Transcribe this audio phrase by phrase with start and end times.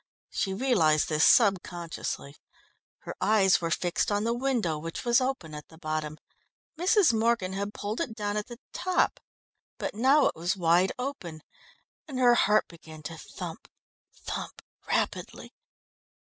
[0.31, 2.35] She realised this subconsciously.
[3.01, 6.17] Her eyes were fixed on the window, which was open at the bottom.
[6.75, 7.13] Mrs.
[7.13, 9.19] Morgan had pulled it down at the top,
[9.77, 11.43] but now it was wide open,
[12.07, 13.69] and her heart began to thump,
[14.23, 15.53] thump, rapidly.